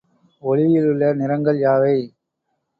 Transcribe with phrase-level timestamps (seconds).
[0.43, 1.95] ஒளியிலுள்ள நிறங்கள் யாவை?